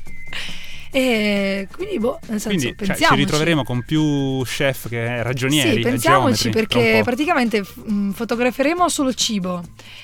[0.90, 3.20] E quindi, boh, nel senso, Quindi cioè, ci pensiamoci.
[3.22, 5.70] ritroveremo con più chef che ragionieri.
[5.74, 9.62] Sì, e pensiamoci perché praticamente mh, fotograferemo solo cibo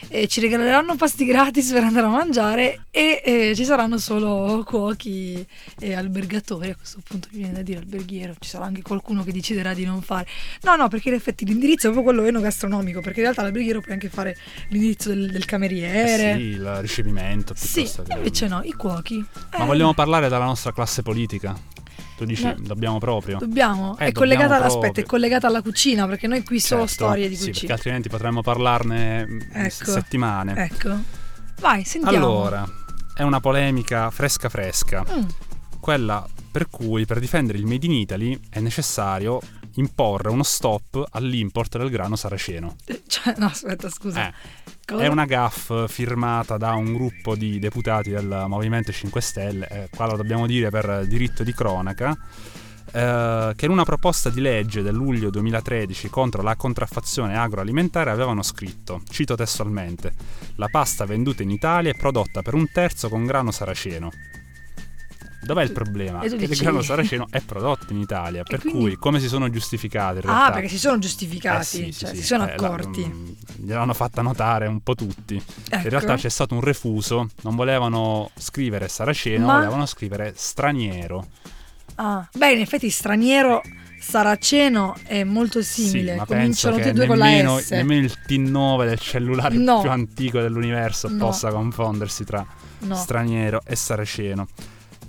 [0.08, 5.44] e ci regaleranno pasti gratis per andare a mangiare e eh, ci saranno solo cuochi
[5.80, 6.70] e albergatori.
[6.70, 9.84] A questo punto mi viene da dire alberghiero, ci sarà anche qualcuno che deciderà di
[9.84, 10.26] non fare.
[10.62, 13.94] No, no, perché in effetti l'indirizzo è proprio quello enogastronomico, perché in realtà l'alberghiero puoi
[13.94, 14.36] anche fare
[14.68, 16.34] l'indirizzo del, del Eh cameriere.
[16.36, 19.24] sì, il ricevimento Sì, che- invece no, i cuochi.
[19.52, 21.56] Ma Eh, vogliamo parlare della nostra classe politica?
[22.16, 22.54] Tu dici, No.
[22.60, 23.38] dobbiamo proprio.
[23.38, 25.04] Dobbiamo, Eh, è collegata dobbiamo all'aspetto, proprio.
[25.04, 27.74] è collegata alla cucina, perché noi qui solo Certo, storie di sì, perché cucina.
[27.74, 29.90] altrimenti potremmo parlarne mm, Ecco.
[29.90, 30.54] settimane.
[30.64, 30.96] Ecco.
[31.60, 32.26] Vai, sentiamo.
[32.26, 32.68] Allora,
[33.14, 35.22] è una polemica fresca fresca, Mm,
[35.80, 39.40] quella per cui per difendere il Made in Italy è necessario
[39.74, 42.76] imporre uno stop all'import del grano saraceno.
[43.06, 44.28] cioè, no, aspetta, scusa.
[44.28, 44.32] Eh?
[44.86, 50.06] È una gaff firmata da un gruppo di deputati del Movimento 5 Stelle, eh, qua
[50.06, 52.14] lo dobbiamo dire per diritto di cronaca,
[52.92, 58.42] eh, che in una proposta di legge del luglio 2013 contro la contraffazione agroalimentare avevano
[58.42, 60.12] scritto, cito testualmente,
[60.56, 64.10] la pasta venduta in Italia è prodotta per un terzo con grano saraceno.
[65.44, 66.20] Dov'è il problema?
[66.20, 70.18] Che il grano saraceno è prodotto in Italia, per quindi- cui come si sono giustificati
[70.22, 70.52] in Ah, realtà?
[70.52, 72.16] perché si sono Eh giustificati, sì, sì, cioè sì.
[72.16, 73.04] si sono Eh, la- accorti.
[73.06, 75.34] mm, gliel'hanno fatta notare un po' tutti.
[75.36, 75.82] ecco.
[75.82, 81.26] In realtà c'è stato un refuso, non volevano scrivere saraceno, Ma- volevano scrivere straniero.
[81.96, 83.60] Ah, beh, in effetti straniero
[84.00, 86.12] saraceno è molto simile.
[86.12, 87.70] Sì, ma Cominciano tutti e due con nemmeno, la S.
[87.70, 89.80] nemmeno il T9 del cellulare No.
[89.80, 91.26] più antico dell'universo No.
[91.26, 92.44] possa confondersi tra
[92.80, 92.94] No.
[92.96, 94.46] straniero e saraceno.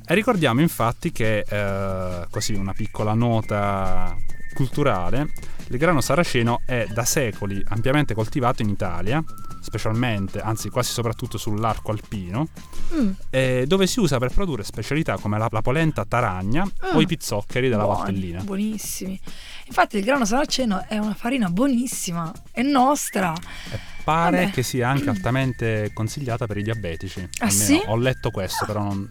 [0.07, 4.15] Ricordiamo infatti che, eh, così una piccola nota
[4.53, 5.29] culturale,
[5.69, 9.23] il grano saraceno è da secoli ampiamente coltivato in Italia,
[9.61, 12.47] specialmente, anzi quasi soprattutto sull'arco alpino,
[12.93, 16.99] Mm, eh, dove si usa per produrre specialità come la, la polenta taragna o Mm.
[16.99, 18.43] i pizzoccheri della buoni, Valtellina.
[18.43, 19.19] Buonissimi.
[19.65, 23.33] Infatti il grano saraceno è una farina buonissima, è nostra.
[23.71, 24.51] E pare Vabbè.
[24.51, 27.27] che sia anche altamente consigliata per i diabetici.
[27.39, 27.81] Ah, sì?
[27.87, 29.09] Ho letto questo, però non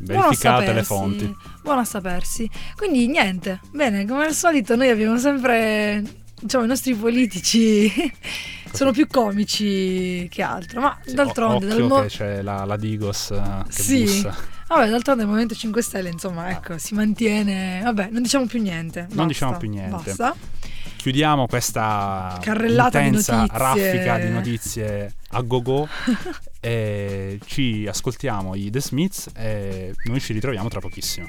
[0.00, 1.36] Verificate le fonti.
[1.62, 2.48] Buono a sapersi.
[2.76, 6.02] Quindi niente, bene, come al solito noi abbiamo sempre,
[6.40, 7.92] diciamo, i nostri politici
[8.72, 13.30] sono più comici che altro, ma Sì, d'altronde dal mo- che c'è la, la Digos
[13.32, 14.02] eh, che Sì.
[14.04, 14.34] bussa.
[14.68, 17.80] Vabbè, d'altronde il Movimento 5 Stelle, insomma, ecco, si mantiene.
[17.82, 19.06] Vabbè, non diciamo più niente.
[19.08, 20.14] basta, diciamo più niente.
[20.14, 20.34] Basta.
[21.00, 23.58] Chiudiamo questa Carrellata di intensa notizie.
[23.58, 25.88] raffica di notizie a go-go
[26.60, 31.26] e ci ascoltiamo i The Smiths e noi ci ritroviamo tra pochissimo.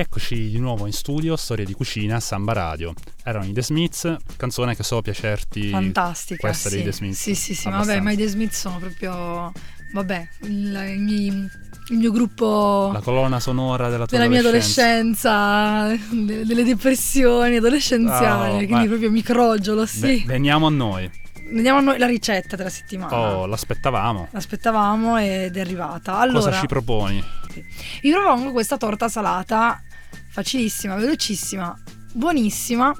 [0.00, 2.92] Rieccoci di nuovo in studio, Storie di cucina, Samba Radio.
[3.24, 5.70] Erano i The Smiths, canzone che so piacerti.
[5.70, 6.36] Fantastica.
[6.48, 6.74] Questa sì.
[6.74, 7.18] dei The Smiths.
[7.22, 7.92] Sì, sì, sì, Abbastanza.
[7.94, 9.52] vabbè, ma i The Smith sono proprio.
[9.94, 11.28] Vabbè, il, i miei-
[11.88, 12.90] il mio gruppo.
[12.92, 15.30] La colonna sonora della tua della mia adolescenza.
[15.84, 20.22] adolescenza, de- delle depressioni adolescenziali, Oh, quindi proprio microgiolo, sì.
[20.26, 21.10] veniamo a noi.
[21.52, 23.16] vediamo noi la ricetta della settimana.
[23.16, 24.28] Oh, l'aspettavamo.
[24.30, 26.18] L'aspettavamo ed è arrivata.
[26.18, 27.24] Allora, Cosa ci proponi?
[28.02, 29.80] vi propongo questa torta salata
[30.36, 31.74] facilissima, velocissima,
[32.12, 32.94] buonissima.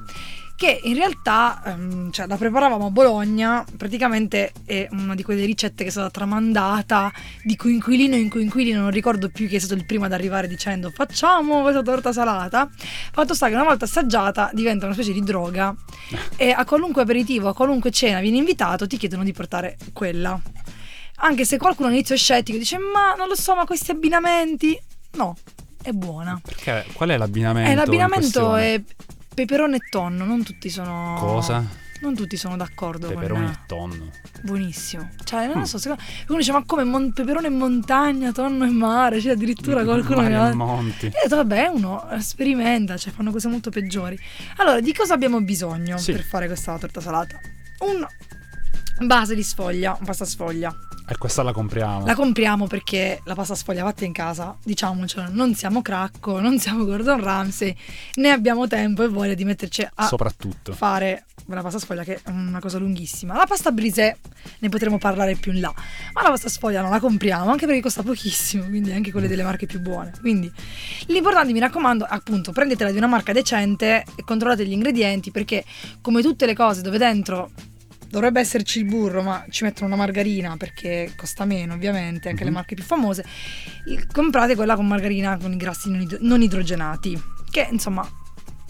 [0.57, 5.83] Che in realtà ehm, cioè, la preparavamo a Bologna, praticamente è una di quelle ricette
[5.83, 9.85] che è stata tramandata di coinquilino in coinquilino, non ricordo più chi è stato il
[9.85, 12.71] primo ad arrivare dicendo facciamo questa torta salata.
[13.13, 15.75] Fatto sta che una volta assaggiata diventa una specie di droga
[16.37, 20.41] e a qualunque aperitivo, a qualunque cena vieni invitato ti chiedono di portare quella.
[21.17, 24.79] Anche se qualcuno all'inizio è scettico, dice ma non lo so, ma questi abbinamenti...
[25.17, 25.35] No,
[25.87, 26.41] è buona.
[26.43, 27.69] Perché qual è l'abbinamento?
[27.69, 28.83] Eh, in l'abbinamento è
[29.35, 31.17] peperone e tonno, non tutti sono...
[31.19, 31.85] Cosa?
[31.99, 33.53] Non tutti sono d'accordo Peperoni con...
[33.53, 34.11] e tonno.
[34.43, 35.09] Buonissimo.
[35.25, 35.63] Cioè, non Mm.
[35.63, 39.83] so, secondo uno dice ma come mon- peperone e montagna, tonno e mare, cioè addirittura
[39.83, 40.55] qualcuno Mari ne e ha...
[40.55, 41.07] monti.
[41.07, 44.19] E ho detto, vabbè, uno eh, sperimenta, cioè fanno cose molto peggiori.
[44.57, 46.13] Allora, di cosa abbiamo bisogno Sì.
[46.13, 47.39] per fare questa torta salata?
[47.79, 48.07] Un
[49.07, 50.75] base di sfoglia, pasta sfoglia.
[51.09, 52.05] E questa la compriamo.
[52.05, 56.85] La compriamo perché la pasta sfoglia fatta in casa, diciamocelo, non siamo Cracco, non siamo
[56.85, 57.77] Gordon Ramsay,
[58.15, 60.73] né abbiamo tempo e voglia di metterci a Soprattutto.
[60.73, 63.37] fare la pasta sfoglia che è una cosa lunghissima.
[63.37, 64.17] La pasta brisè
[64.59, 65.73] ne potremo parlare più in là,
[66.13, 69.45] ma la pasta sfoglia non la compriamo anche perché costa pochissimo, quindi anche quelle delle
[69.45, 70.13] marche più buone.
[70.21, 70.51] Quindi
[71.07, 75.65] l'importante mi raccomando, appunto, prendetela di una marca decente e controllate gli ingredienti perché
[76.01, 77.51] come tutte le cose dove dentro
[78.17, 82.51] dovrebbe esserci il burro, ma ci mettono una margarina perché costa meno, ovviamente, anche le
[82.51, 82.57] Mhm.
[82.57, 83.25] marche più famose.
[84.11, 88.09] Comprate quella con margarina con i grassi non, idro- non idrogenati, che insomma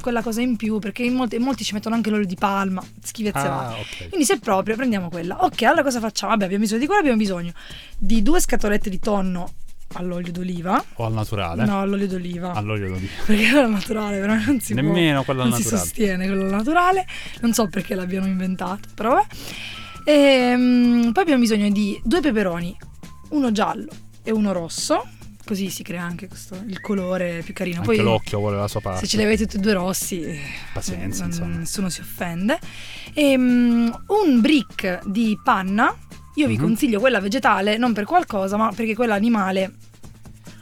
[0.00, 3.46] quella cosa in più perché in molti, molti ci mettono anche l'olio di palma, schifezze.
[3.46, 4.08] Ah, ok.
[4.08, 5.42] Quindi se proprio prendiamo quella.
[5.44, 6.30] Ok, allora cosa facciamo?
[6.32, 7.52] Vabbè, abbiamo bisogno di quella, abbiamo bisogno
[7.98, 9.52] di due scatolette di tonno
[9.94, 10.82] all'olio d'oliva.
[10.94, 11.64] O al naturale?
[11.64, 12.52] No, all'olio d'oliva.
[12.52, 13.12] All'olio d'oliva.
[13.26, 14.82] Perché quello naturale, però non si può.
[14.82, 15.86] Nemmeno quello al non si naturale.
[15.86, 17.06] sostiene quello naturale.
[17.40, 19.26] Non so perché l'abbiano inventato, però vabbè.
[20.04, 22.76] Ehm, poi abbiamo bisogno di due peperoni,
[23.30, 23.88] uno giallo
[24.22, 25.04] e uno rosso.
[25.44, 27.76] Così si crea anche questo, il colore più carino.
[27.80, 29.00] Anche Poi l'occhio vuole la sua parte.
[29.00, 30.40] se ce li avete tutti e due rossi,
[30.72, 32.58] Pazienza, non- nessuno si offende.
[33.14, 35.94] Ehm, un brick di panna.
[36.36, 36.60] Io vi Mhm.
[36.62, 39.72] consiglio quella vegetale, non per qualcosa, ma perché quella animale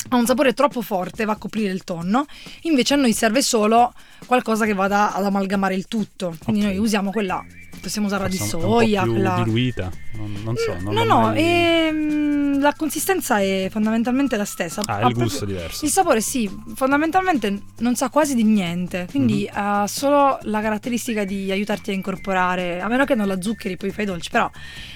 [0.09, 2.27] ha un sapore troppo forte, va a coprire il tonno.
[2.63, 3.93] Invece a noi serve solo
[4.27, 6.37] qualcosa che vada ad amalgamare il tutto.
[6.45, 6.69] Quindi Ok.
[6.69, 7.45] noi usiamo quella,
[7.85, 9.03] possiamo usarla di soia.
[9.03, 9.90] Un po' quella- diluita.
[10.12, 10.75] Non, non so.
[10.81, 14.81] Non no, no, mai- ehm, la consistenza è fondamentalmente la stessa.
[14.87, 15.85] Ah, Ha il proprio- gusto diverso.
[15.85, 19.59] il sapore sì, fondamentalmente non sa quasi di niente, quindi Mhm.
[19.61, 23.90] ha solo la caratteristica di aiutarti a incorporare, a meno che non la zuccheri poi
[23.90, 24.51] fai dolci, però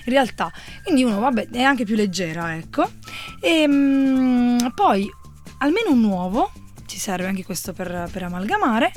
[0.04, 0.50] in realtà,
[0.82, 2.88] quindi uno vabbè è anche più leggera, ecco.
[3.40, 5.06] E mm, poi
[5.58, 6.50] almeno un uovo,
[6.86, 8.92] ci serve anche questo per, per amalgamare.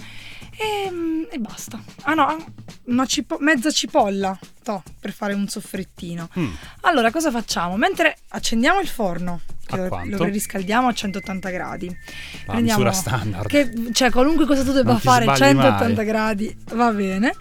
[0.62, 1.82] E, mm, e basta.
[2.04, 2.45] Ah no,
[2.86, 6.30] una cipo- mezza cipolla to, per fare un soffrettino.
[6.38, 7.78] Mm, Allora, cosa facciamo?
[7.78, 11.88] Mentre accendiamo il forno, che A lo, lo riscaldiamo a 180 gradi.
[11.88, 13.47] la Prendiamo- misura standard.
[13.47, 16.06] Che, cioè, qualunque cosa tu debba fare sbagli 180 mai.
[16.06, 17.34] gradi va bene.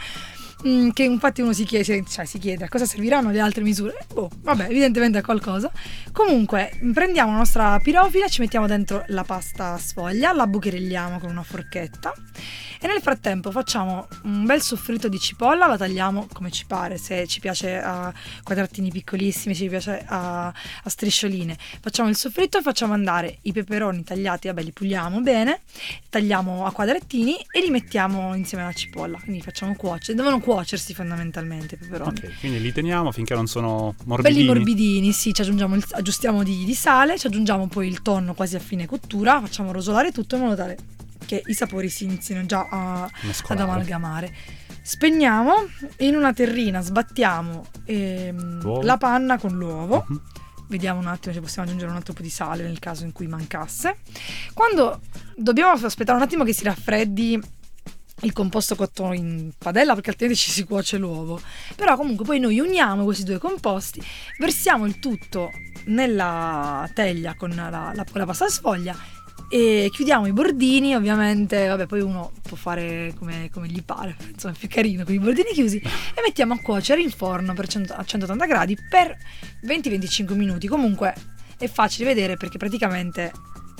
[0.66, 3.96] Mm, che infatti uno si chiede, cioè, si chiede a cosa serviranno le altre misure.
[4.12, 5.70] Boh, vabbè, evidentemente a qualcosa.
[6.12, 11.42] Comunque, prendiamo la nostra pirofila, ci mettiamo dentro la pasta sfoglia, la bucherelliamo con una
[11.42, 12.12] forchetta.
[12.82, 17.26] E nel frattempo facciamo un bel soffritto di cipolla, la tagliamo come ci pare, se
[17.26, 21.58] ci piace a quadratini piccolissimi, se ci piace a, a striscioline.
[21.80, 25.60] Facciamo il soffritto e facciamo andare i peperoni tagliati, vabbè li puliamo bene,
[26.08, 29.18] tagliamo a quadrettini e li mettiamo insieme alla cipolla.
[29.18, 32.18] Quindi facciamo cuocere, devono cuocersi fondamentalmente i peperoni.
[32.18, 34.46] Ok, quindi li teniamo finché non sono Belli morbidini.
[34.46, 38.56] morbidini, sì, ci aggiungiamo il- aggiustiamo di, di sale, ci aggiungiamo poi il tonno quasi
[38.56, 40.76] a fine cottura, facciamo rosolare tutto in modo tale
[41.26, 43.02] che i sapori si inizino già a,
[43.48, 44.34] ad amalgamare.
[44.82, 45.52] Spegniamo,
[45.98, 50.04] in una terrina sbattiamo ehm, la panna con l'uovo.
[50.08, 50.20] Mhm.
[50.68, 53.26] Vediamo un attimo se possiamo aggiungere un altro po' di sale nel caso in cui
[53.26, 53.96] mancasse.
[54.54, 55.00] Quando
[55.36, 57.40] dobbiamo aspettare un attimo che si raffreddi
[58.22, 61.40] il composto cotto in padella perché altrimenti ci si cuoce l'uovo.
[61.76, 64.02] Però comunque poi noi uniamo questi due composti,
[64.38, 65.50] versiamo il tutto
[65.86, 68.96] nella teglia con la, la- la pasta sfoglia
[69.52, 74.54] e chiudiamo i bordini, ovviamente, vabbè, poi uno può fare come, come gli pare, insomma,
[74.54, 78.04] è più carino con i bordini chiusi e mettiamo a cuocere in forno 100 a
[78.04, 79.16] 180 gradi per
[79.66, 80.68] 20-25 minuti.
[80.68, 81.14] Comunque
[81.58, 83.32] è facile vedere perché praticamente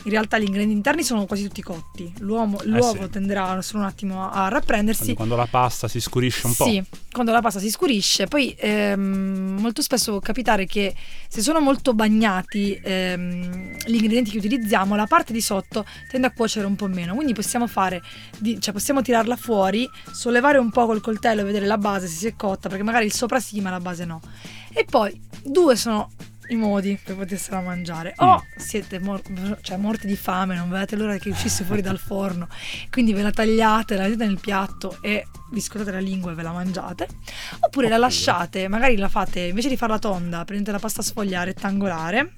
[0.05, 2.13] in realtà gli ingredienti interni sono quasi tutti cotti.
[2.21, 3.11] L'uomo- l'uovo Eh sì.
[3.11, 5.01] tenderà solo un attimo a rapprendersi.
[5.01, 6.97] Quindi quando la pasta si scurisce un Sì, po'.
[7.13, 8.27] quando la pasta si scurisce.
[8.27, 10.95] Poi ehm, molto spesso può capitare che
[11.29, 16.33] se sono molto bagnati ehm, gli ingredienti che utilizziamo, la parte di sotto tende a
[16.33, 17.15] cuocere un po' meno.
[17.15, 18.03] Quindi possiamo fare,
[18.39, 22.15] di- cioè possiamo tirarla fuori, sollevare un po' col coltello e vedere la base se
[22.17, 24.21] si è cotta, perché magari il sopra sì, ma la base no.
[24.73, 26.11] E poi due sono
[26.51, 28.13] i modi per potersela mangiare.
[28.17, 29.23] O siete mor-
[29.61, 32.49] cioè, morti di fame, non vedete l'ora che uscisse fuori dal forno,
[32.91, 36.43] quindi ve la tagliate, la mettete nel piatto e vi scottate la lingua e ve
[36.43, 37.09] la mangiate.
[37.61, 42.35] Oppure la lasciate, magari la fate, invece di farla tonda, prendete la pasta sfoglia rettangolare,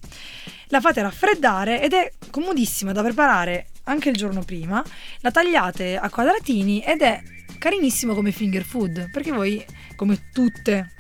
[0.69, 4.83] la fate raffreddare ed è comodissima da preparare anche il giorno prima,
[5.21, 7.21] la tagliate a quadratini ed è
[7.59, 9.65] carinissimo come finger food, perché voi,
[9.97, 10.93] come tutte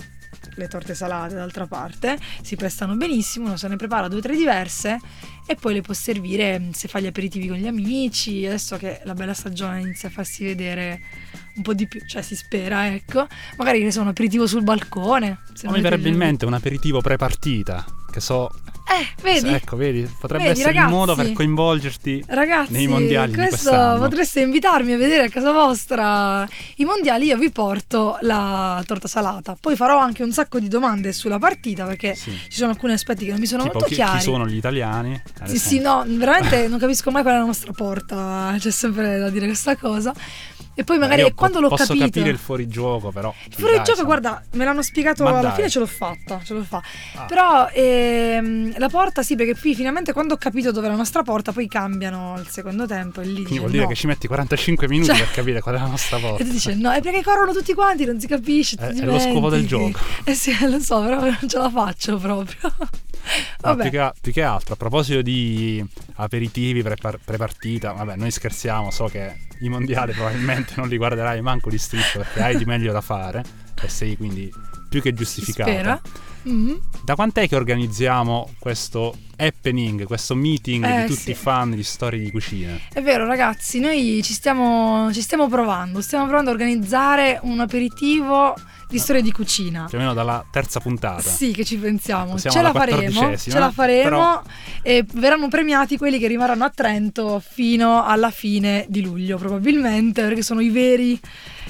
[0.55, 4.37] le torte salate d'altra parte, si prestano benissimo, uno se ne prepara due o tre
[4.37, 4.99] diverse
[5.47, 9.01] e poi le può servire mm, se fa gli aperitivi con gli amici, adesso che
[9.05, 11.01] la bella stagione inizia a farsi vedere
[11.57, 14.62] un po' di più, cioè si spera, ecco, magari che ne so, un aperitivo sul
[14.62, 15.43] balcone.
[15.53, 17.85] se non mi verrebbe in mente un aperitivo pre-partita.
[18.11, 18.51] Che so.
[18.85, 19.49] Eh, vedi?
[19.49, 20.09] Ecco, vedi?
[20.18, 21.33] Potrebbe Vedi, essere il modo per ragazzi?
[21.35, 22.25] coinvolgerti.
[22.27, 27.27] Ragazzi, nei mondiali di questo potreste invitarmi a vedere a casa vostra i mondiali.
[27.27, 29.57] Io vi porto la torta salata.
[29.59, 32.33] Poi farò anche un sacco di domande sulla partita perché Sì.
[32.49, 34.18] ci sono alcuni aspetti che non mi sono Tipo molto chi, chiari.
[34.18, 35.23] chi sono gli italiani?
[35.45, 38.55] Sì, sì, no, veramente non capisco mai qual è la nostra porta.
[38.59, 40.12] C'è sempre da dire questa cosa.
[40.75, 42.05] E poi magari Io è quando po- l'ho posso capito.
[42.07, 43.33] capire il fuorigioco, però.
[43.47, 45.53] Il fuorigioco, dai, guarda, me l'hanno spiegato Ma alla dai.
[45.53, 46.87] fine, ce l'ho fatta, ce l'ho fatta.
[47.17, 47.25] Ah.
[47.27, 51.23] Però ehm, la porta sì, perché qui finalmente quando ho capito dove è la nostra
[51.23, 53.89] porta, poi cambiano al secondo tempo e lì Quindi dice vuol dire no.
[53.91, 56.43] che ci metti 45 minuti Cioè- per capire qual è la nostra porta.
[56.43, 58.77] E tu dici no, è perché corrono tutti quanti, non si capisce.
[58.79, 59.99] È- ti è lo scopo del gioco.
[60.25, 62.75] Eh sì, lo so, però non ce la faccio proprio.
[63.65, 68.91] No, più, che, più che altro, a proposito di aperitivi pre- pre-partita, vabbè, noi scherziamo,
[68.91, 72.93] so che i mondiali probabilmente non li guarderai manco di striscio perché hai di meglio
[72.93, 73.43] da fare
[73.81, 74.53] e sei quindi
[74.89, 75.71] più che giustificato.
[76.44, 76.81] Mhm.
[77.05, 81.31] Da quant'è che organizziamo questo happening, questo meeting Eh, di tutti sì.
[81.31, 82.78] i fan di storie di cucina?
[82.92, 88.55] È vero ragazzi, noi ci stiamo, ci stiamo provando, stiamo provando a organizzare un aperitivo
[88.88, 89.87] di storie di cucina.
[89.88, 91.22] Più o meno dalla terza puntata.
[91.22, 92.37] Sì, che ci pensiamo.
[92.37, 94.42] Siamo ce la faremo, ce la faremo però-
[94.83, 100.42] e verranno premiati quelli che rimarranno a Trento fino alla fine di luglio, probabilmente, perché
[100.42, 101.18] sono i veri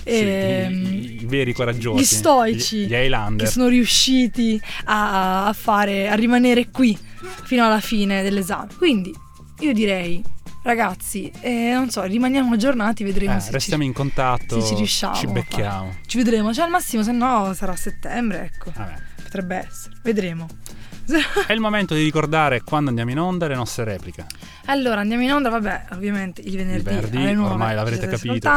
[0.04, 2.00] Sì, ehm, i, i veri coraggiosi.
[2.02, 3.46] gli stoici Gli, gli Highlander.
[3.46, 6.98] che sono riusciti a, a fare a rimanere qui
[7.44, 8.68] fino alla fine dell'esame.
[8.76, 9.14] Quindi
[9.60, 10.22] io direi
[10.64, 14.74] ragazzi, eh, non so, rimaniamo aggiornati, vedremo Eh, se restiamo ci, in contatto, se ci
[14.76, 15.96] riusciamo ci becchiamo.
[16.06, 18.72] ci vedremo, cioè al massimo se no sarà a settembre, ecco.
[18.74, 18.94] Vabbè.
[19.22, 19.96] Potrebbe essere.
[20.02, 20.46] Vedremo.
[21.46, 24.26] È il momento di ricordare quando andiamo in onda le nostre repliche.
[24.66, 28.48] Allora andiamo in onda, vabbè, ovviamente il venerdì, Il venerdì, alle 9, ormai l'avrete capito.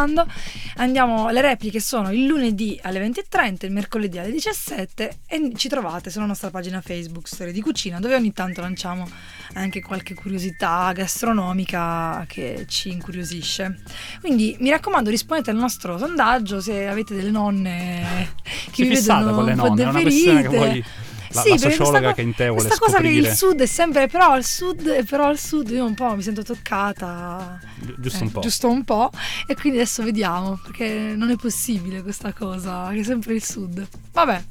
[0.76, 6.12] Andiamo, le repliche sono il lunedì alle 20.30, il mercoledì alle 17 e ci trovate
[6.12, 9.10] sulla nostra pagina Facebook Storie di Cucina, dove ogni tanto lanciamo
[9.54, 13.82] anche qualche curiosità gastronomica che ci incuriosisce.
[14.20, 18.34] Quindi mi raccomando rispondete al nostro sondaggio se avete delle nonne
[18.72, 20.86] che Sei vi vedono con le nonne, è una questione che vuoi...
[21.32, 23.62] La, Sì, la sociologa questa che in te vuole Questa cosa che scoprire il sud
[23.62, 27.60] è sempre però al sud, però al sud io un po' mi sento toccata.
[27.80, 28.40] gi- giusto eh, un po'.
[28.42, 29.12] Giusto un po'.
[29.48, 33.86] E quindi adesso vediamo, perché non è possibile questa cosa, che è sempre il sud.
[34.12, 34.44] Vabbè.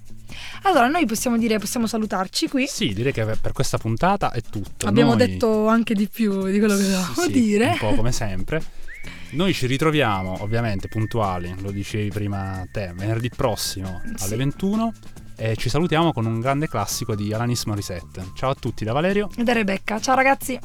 [0.63, 2.67] Allora, noi possiamo dire, possiamo salutarci qui.
[2.67, 4.87] Sì, direi che per questa puntata è tutto.
[4.87, 7.67] Abbiamo Noi- detto anche di più di quello che dovevamo sì, dire.
[7.69, 8.63] Un po' come sempre.
[9.31, 14.37] Noi ci ritroviamo, ovviamente, puntuali, lo dicevi prima te, venerdì prossimo alle Sì.
[14.37, 14.93] 21
[15.37, 18.31] e ci salutiamo con un grande classico di Alanis Morissette.
[18.35, 20.01] Ciao a tutti da Valerio e da Rebecca.
[20.01, 20.59] Ciao ragazzi.